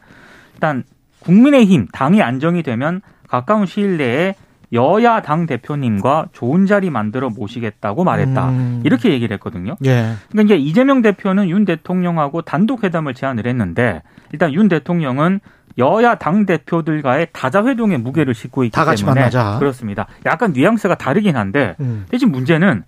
일단 0.55 0.83
국민의힘 1.21 1.87
당이 1.91 2.21
안정이 2.21 2.63
되면 2.63 3.01
가까운 3.27 3.65
시일 3.65 3.97
내에 3.97 4.35
여야 4.71 5.21
당 5.21 5.47
대표님과 5.47 6.27
좋은 6.31 6.65
자리 6.67 6.89
만들어 6.89 7.29
모시겠다고 7.29 8.03
말했다. 8.03 8.49
음. 8.49 8.81
이렇게 8.83 9.11
얘기를 9.11 9.33
했거든요. 9.35 9.75
예. 9.85 10.13
그러니까 10.31 10.55
이제 10.55 10.63
이재명 10.63 11.01
대표는 11.01 11.49
윤 11.49 11.65
대통령하고 11.65 12.43
단독 12.43 12.83
회담을 12.83 13.15
제안을 13.15 13.47
했는데 13.47 14.03
일단 14.31 14.53
윤 14.53 14.67
대통령은 14.67 15.39
여야 15.79 16.15
당 16.15 16.45
대표들과의 16.45 17.27
다자 17.33 17.65
회동에 17.65 17.97
무게를 17.97 18.33
싣고 18.35 18.63
있기 18.65 18.75
다 18.75 18.85
같이 18.85 19.03
때문에 19.03 19.21
만나자. 19.21 19.57
그렇습니다. 19.59 20.07
약간 20.25 20.53
뉘앙스가 20.53 20.95
다르긴 20.95 21.35
한데 21.35 21.75
음. 21.79 22.05
대신 22.09 22.31
문제는 22.31 22.83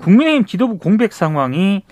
국민의힘 0.00 0.44
지도부 0.44 0.78
공백 0.78 1.12
상황이 1.12 1.82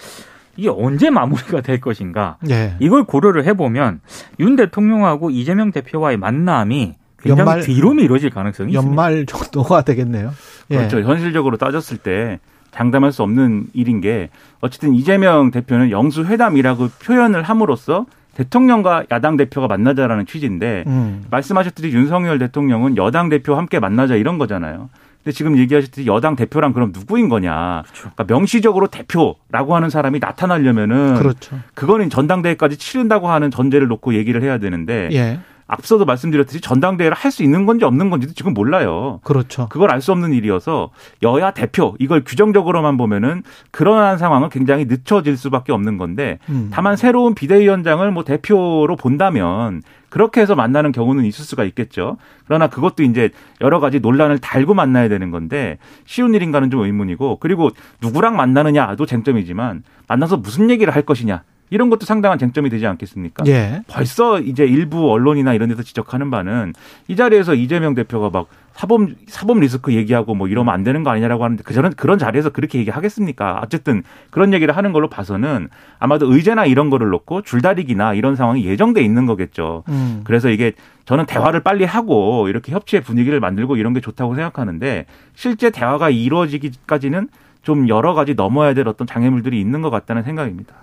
이게 0.60 0.68
언제 0.68 1.08
마무리가 1.08 1.62
될 1.62 1.80
것인가 1.80 2.36
예. 2.50 2.74
이걸 2.80 3.04
고려를 3.04 3.46
해보면 3.46 4.00
윤 4.40 4.56
대통령하고 4.56 5.30
이재명 5.30 5.72
대표와의 5.72 6.18
만남이 6.18 6.96
굉장히 7.18 7.40
연말- 7.40 7.60
뒤로 7.62 7.94
미뤄질 7.94 8.28
가능성이 8.28 8.72
있습니다. 8.72 8.86
연말 8.90 9.24
정도가 9.24 9.80
되겠네요. 9.82 10.32
예. 10.70 10.76
그렇죠. 10.76 11.00
현실적으로 11.00 11.56
따졌을 11.56 11.96
때 11.96 12.40
장담할 12.72 13.10
수 13.10 13.22
없는 13.22 13.68
일인 13.72 14.02
게 14.02 14.28
어쨌든 14.60 14.92
이재명 14.94 15.50
대표는 15.50 15.90
영수 15.90 16.26
회담이라고 16.26 16.88
표현을 17.04 17.42
함으로써 17.42 18.04
대통령과 18.34 19.04
야당 19.10 19.38
대표가 19.38 19.66
만나자라는 19.66 20.26
취지인데 20.26 20.84
음. 20.86 21.24
말씀하셨듯이 21.30 21.88
윤석열 21.88 22.38
대통령은 22.38 22.98
여당 22.98 23.30
대표와 23.30 23.56
함께 23.58 23.78
만나자 23.80 24.14
이런 24.14 24.36
거잖아요. 24.36 24.90
근데 25.22 25.34
지금 25.34 25.58
얘기하셨듯이 25.58 26.06
여당 26.06 26.34
대표랑 26.34 26.72
그럼 26.72 26.92
누구인 26.92 27.28
거냐. 27.28 27.82
그러니까 27.92 28.24
명시적으로 28.24 28.86
대표라고 28.86 29.76
하는 29.76 29.90
사람이 29.90 30.18
나타나려면은 30.18 31.14
그렇죠. 31.16 31.58
그거는 31.74 32.08
전당대회까지 32.08 32.78
치른다고 32.78 33.28
하는 33.28 33.50
전제를 33.50 33.86
놓고 33.88 34.14
얘기를 34.14 34.42
해야 34.42 34.58
되는데 34.58 35.08
예. 35.12 35.38
앞서도 35.70 36.04
말씀드렸듯이 36.04 36.60
전당대회를 36.60 37.16
할 37.16 37.30
수 37.30 37.44
있는 37.44 37.64
건지 37.64 37.84
없는 37.84 38.10
건지도 38.10 38.32
지금 38.34 38.54
몰라요. 38.54 39.20
그렇죠. 39.22 39.68
그걸 39.68 39.92
알 39.92 40.00
수 40.00 40.10
없는 40.10 40.32
일이어서 40.32 40.90
여야 41.22 41.52
대표 41.52 41.94
이걸 42.00 42.24
규정적으로만 42.24 42.96
보면은 42.96 43.44
그러한 43.70 44.18
상황은 44.18 44.48
굉장히 44.48 44.86
늦춰질 44.86 45.36
수밖에 45.36 45.72
없는 45.72 45.96
건데 45.96 46.38
음. 46.48 46.70
다만 46.72 46.96
새로운 46.96 47.34
비대위원장을 47.36 48.10
뭐 48.10 48.24
대표로 48.24 48.96
본다면 48.96 49.82
그렇게 50.08 50.40
해서 50.40 50.56
만나는 50.56 50.90
경우는 50.90 51.24
있을 51.24 51.44
수가 51.44 51.62
있겠죠. 51.64 52.16
그러나 52.46 52.66
그것도 52.66 53.04
이제 53.04 53.30
여러 53.60 53.78
가지 53.78 54.00
논란을 54.00 54.38
달고 54.38 54.74
만나야 54.74 55.08
되는 55.08 55.30
건데 55.30 55.78
쉬운 56.04 56.34
일인가는 56.34 56.68
좀 56.70 56.80
의문이고 56.80 57.36
그리고 57.38 57.70
누구랑 58.02 58.34
만나느냐도 58.34 59.06
쟁점이지만 59.06 59.84
만나서 60.08 60.38
무슨 60.38 60.68
얘기를 60.70 60.92
할 60.92 61.02
것이냐 61.02 61.44
이런 61.70 61.88
것도 61.88 62.04
상당한 62.04 62.38
쟁점이 62.38 62.68
되지 62.68 62.86
않겠습니까? 62.86 63.44
예. 63.46 63.82
벌써 63.86 64.40
이제 64.40 64.64
일부 64.64 65.10
언론이나 65.10 65.54
이런 65.54 65.68
데서 65.68 65.82
지적하는 65.82 66.30
바는 66.30 66.74
이 67.08 67.16
자리에서 67.16 67.54
이재명 67.54 67.94
대표가 67.94 68.30
막 68.30 68.48
사법 68.72 69.08
사법 69.26 69.60
리스크 69.60 69.92
얘기하고 69.92 70.34
뭐 70.34 70.48
이러면 70.48 70.72
안 70.72 70.84
되는 70.84 71.04
거 71.04 71.10
아니냐라고 71.10 71.44
하는데 71.44 71.62
그 71.62 71.74
저는 71.74 71.92
그런 71.96 72.18
자리에서 72.18 72.50
그렇게 72.50 72.78
얘기하겠습니까? 72.78 73.60
어쨌든 73.62 74.02
그런 74.30 74.52
얘기를 74.52 74.76
하는 74.76 74.92
걸로 74.92 75.08
봐서는 75.08 75.68
아마도 75.98 76.32
의제나 76.32 76.66
이런 76.66 76.90
거를 76.90 77.08
놓고 77.10 77.42
줄다리기나 77.42 78.14
이런 78.14 78.36
상황이 78.36 78.64
예정돼 78.64 79.02
있는 79.02 79.26
거겠죠. 79.26 79.84
음. 79.88 80.22
그래서 80.24 80.48
이게 80.48 80.72
저는 81.04 81.26
대화를 81.26 81.60
빨리 81.60 81.84
하고 81.84 82.48
이렇게 82.48 82.72
협치의 82.72 83.02
분위기를 83.02 83.38
만들고 83.38 83.76
이런 83.76 83.92
게 83.92 84.00
좋다고 84.00 84.34
생각하는데 84.34 85.06
실제 85.34 85.70
대화가 85.70 86.10
이루어지기까지는 86.10 87.28
좀 87.62 87.88
여러 87.88 88.14
가지 88.14 88.34
넘어야 88.34 88.72
될 88.74 88.88
어떤 88.88 89.06
장애물들이 89.06 89.60
있는 89.60 89.82
것 89.82 89.90
같다는 89.90 90.22
생각입니다. 90.22 90.74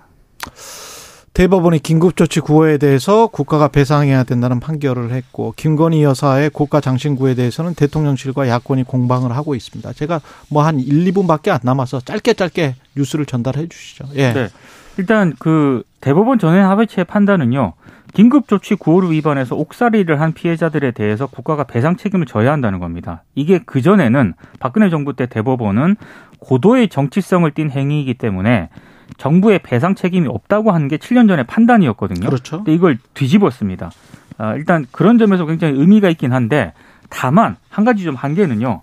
대법원이 1.34 1.78
긴급조치 1.78 2.40
구호에 2.40 2.78
대해서 2.78 3.28
국가가 3.28 3.68
배상해야 3.68 4.24
된다는 4.24 4.58
판결을 4.58 5.12
했고 5.12 5.54
김건희 5.56 6.02
여사의 6.02 6.50
고가 6.50 6.80
장신구에 6.80 7.34
대해서는 7.36 7.74
대통령실과 7.74 8.48
야권이 8.48 8.82
공방을 8.84 9.30
하고 9.36 9.54
있습니다. 9.54 9.92
제가 9.92 10.20
뭐 10.50 10.64
한 10.64 10.80
1, 10.80 11.12
2분밖에 11.12 11.50
안 11.50 11.60
남아서 11.62 12.00
짧게 12.00 12.34
짧게 12.34 12.74
뉴스를 12.96 13.24
전달해 13.24 13.68
주시죠. 13.68 14.06
예. 14.16 14.32
네. 14.32 14.48
일단 14.96 15.32
그 15.38 15.84
대법원 16.00 16.40
전원 16.40 16.64
합의체의 16.64 17.04
판단은요. 17.04 17.74
긴급조치 18.14 18.74
구호를 18.74 19.12
위반해서 19.12 19.54
옥살이를 19.54 20.20
한 20.20 20.32
피해자들에 20.32 20.90
대해서 20.90 21.26
국가가 21.26 21.64
배상 21.64 21.96
책임을 21.96 22.26
져야 22.26 22.50
한다는 22.50 22.80
겁니다. 22.80 23.22
이게 23.34 23.58
그전에는 23.60 24.34
박근혜 24.58 24.90
정부 24.90 25.14
때 25.14 25.26
대법원은 25.26 25.96
고도의 26.40 26.88
정치성을 26.88 27.48
띤 27.52 27.70
행위이기 27.70 28.14
때문에 28.14 28.70
정부의 29.16 29.60
배상 29.60 29.94
책임이 29.94 30.28
없다고 30.28 30.72
하는 30.72 30.88
게 30.88 30.96
7년 30.96 31.28
전의 31.28 31.46
판단이었거든요. 31.46 32.26
그렇죠. 32.26 32.58
근데 32.58 32.74
이걸 32.74 32.98
뒤집었습니다. 33.14 33.90
아, 34.38 34.54
일단 34.54 34.86
그런 34.92 35.18
점에서 35.18 35.46
굉장히 35.46 35.78
의미가 35.78 36.08
있긴 36.10 36.32
한데 36.32 36.72
다만 37.08 37.56
한 37.68 37.84
가지 37.84 38.04
좀 38.04 38.14
한계는요. 38.14 38.82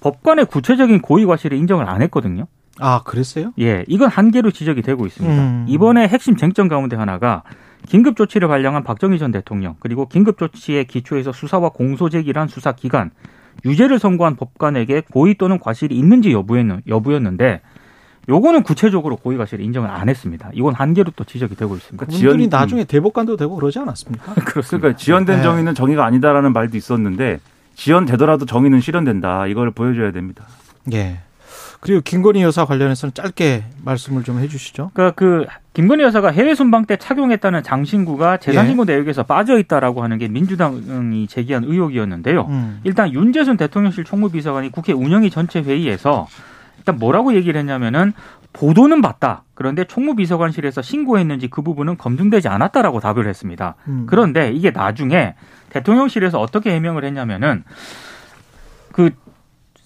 법관의 0.00 0.46
구체적인 0.46 1.00
고의 1.00 1.26
과실을 1.26 1.56
인정을 1.56 1.88
안 1.88 2.02
했거든요. 2.02 2.46
아, 2.78 3.02
그랬어요? 3.02 3.52
예, 3.58 3.84
이건 3.88 4.08
한계로 4.08 4.50
지적이 4.50 4.82
되고 4.82 5.06
있습니다. 5.06 5.42
음. 5.42 5.66
이번에 5.68 6.08
핵심 6.08 6.36
쟁점 6.36 6.68
가운데 6.68 6.96
하나가 6.96 7.42
긴급 7.86 8.16
조치를 8.16 8.48
발령한 8.48 8.84
박정희 8.84 9.18
전 9.18 9.32
대통령 9.32 9.76
그리고 9.80 10.06
긴급 10.06 10.38
조치에 10.38 10.84
기초해서 10.84 11.32
수사와 11.32 11.70
공소 11.70 12.08
제기를 12.08 12.40
한 12.40 12.48
수사 12.48 12.72
기관 12.72 13.10
유죄를 13.64 13.98
선고한 13.98 14.36
법관에게 14.36 15.02
고의 15.12 15.34
또는 15.34 15.58
과실이 15.58 15.96
있는지 15.96 16.32
여부였는, 16.32 16.82
여부였는데 16.88 17.60
요거는 18.28 18.62
구체적으로 18.62 19.16
고의 19.16 19.38
과실을 19.38 19.64
인정을 19.64 19.88
안 19.90 20.08
했습니다. 20.08 20.50
이건 20.52 20.74
한계로 20.74 21.12
또 21.16 21.24
지적이 21.24 21.56
되고 21.56 21.74
있습니다. 21.74 22.04
그러니까 22.04 22.16
그분들이 22.18 22.48
지연- 22.48 22.60
나중에 22.60 22.84
대법관도 22.84 23.36
되고 23.36 23.56
그러지 23.56 23.78
않았습니까? 23.78 24.34
그렇습니다. 24.44 24.78
그러니까 24.78 24.96
지연된 24.98 25.36
네. 25.38 25.42
정의는 25.42 25.74
정의가 25.74 26.04
아니다라는 26.04 26.52
말도 26.52 26.76
있었는데 26.76 27.40
지연되더라도 27.74 28.44
정의는 28.46 28.80
실현된다. 28.80 29.46
이걸 29.46 29.70
보여줘야 29.70 30.12
됩니다. 30.12 30.44
예. 30.92 31.20
그리고 31.80 32.02
김건희 32.02 32.42
여사 32.42 32.66
관련해서는 32.66 33.14
짧게 33.14 33.64
말씀을 33.84 34.22
좀 34.22 34.38
해주시죠. 34.38 34.90
그러니까 34.92 35.14
그 35.14 35.46
김건희 35.72 36.02
여사가 36.04 36.30
해외 36.30 36.54
순방 36.54 36.84
때 36.84 36.96
착용했다는 36.98 37.62
장신구가 37.62 38.36
재산 38.36 38.66
신고 38.66 38.84
내역에서 38.84 39.22
빠져 39.22 39.58
있다라고 39.58 40.02
하는 40.02 40.18
게 40.18 40.28
민주당이 40.28 41.26
제기한 41.28 41.64
의혹이었는데요. 41.64 42.46
음. 42.50 42.80
일단 42.84 43.10
윤재순 43.10 43.56
대통령실 43.56 44.04
총무비서관이 44.04 44.72
국회 44.72 44.92
운영위 44.92 45.30
전체 45.30 45.62
회의에서 45.62 46.28
일단 46.80 46.96
뭐라고 46.96 47.34
얘기를 47.34 47.58
했냐면은 47.58 48.12
보도는 48.52 49.00
봤다. 49.00 49.44
그런데 49.54 49.84
총무비서관실에서 49.84 50.82
신고했는지 50.82 51.48
그 51.48 51.62
부분은 51.62 51.96
검증되지 51.96 52.48
않았다라고 52.48 53.00
답을 53.00 53.28
했습니다. 53.28 53.76
음. 53.86 54.06
그런데 54.08 54.50
이게 54.50 54.70
나중에 54.72 55.34
대통령실에서 55.70 56.40
어떻게 56.40 56.74
해명을 56.74 57.04
했냐면은 57.04 57.64
그 58.92 59.10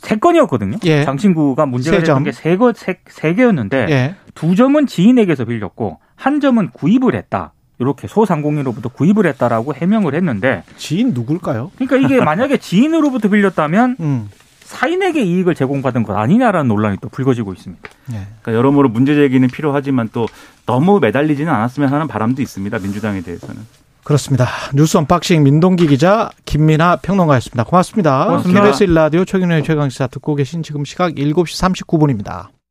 세 0.04 0.16
건이었거든요. 0.16 0.76
예. 0.84 1.02
장신구가 1.02 1.64
문제가. 1.64 1.98
됐던 1.98 2.24
게세 2.24 2.56
거, 2.58 2.72
세, 2.74 3.00
세 3.08 3.34
개였는데 3.34 3.86
예. 3.88 4.14
두 4.34 4.54
점은 4.54 4.86
지인에게서 4.86 5.46
빌렸고 5.46 5.98
한 6.14 6.40
점은 6.40 6.70
구입을 6.70 7.14
했다. 7.14 7.54
이렇게 7.78 8.06
소상공인으로부터 8.06 8.90
구입을 8.90 9.26
했다라고 9.26 9.74
해명을 9.74 10.14
했는데 10.14 10.62
지인 10.76 11.12
누굴까요? 11.14 11.72
그러니까 11.76 11.96
이게 11.96 12.22
만약에 12.22 12.58
지인으로부터 12.58 13.28
빌렸다면 13.30 13.96
음. 13.98 14.28
사인에게 14.64 15.22
이익을 15.22 15.54
제공받은 15.54 16.02
것 16.02 16.16
아니냐라는 16.16 16.68
논란이 16.68 16.98
또 17.00 17.08
불거지고 17.08 17.52
있습니다. 17.52 17.82
예. 18.12 18.14
그러니까 18.14 18.54
여러모로 18.54 18.88
문제 18.88 19.14
제기는 19.14 19.46
필요하지만 19.48 20.08
또 20.12 20.26
너무 20.66 21.00
매달리지는 21.00 21.52
않았으면 21.52 21.92
하는 21.92 22.08
바람도 22.08 22.42
있습니다. 22.42 22.78
민주당에 22.78 23.20
대해서는. 23.20 23.62
그렇습니다. 24.04 24.46
뉴스 24.74 24.96
unboxing 24.98 25.42
민동기 25.42 25.86
기자 25.86 26.30
김민아 26.44 26.96
평론가였습니다. 26.96 27.64
고맙습니다. 27.64 28.26
고맙습니다. 28.26 28.62
KBS 28.62 28.86
1라디오 28.86 29.26
최경영의 29.26 29.64
최강시사 29.64 30.08
듣고 30.08 30.34
계신 30.34 30.62
지금 30.62 30.84
시각 30.84 31.14
7시 31.14 31.84
39분입니다. 31.86 32.48